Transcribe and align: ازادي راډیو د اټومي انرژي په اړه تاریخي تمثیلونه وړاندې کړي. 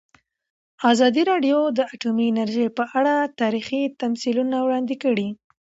ازادي 0.91 1.23
راډیو 1.31 1.59
د 1.77 1.79
اټومي 1.93 2.25
انرژي 2.29 2.67
په 2.77 2.83
اړه 2.97 3.13
تاریخي 3.41 3.81
تمثیلونه 4.01 4.57
وړاندې 4.61 4.95
کړي. 5.03 5.29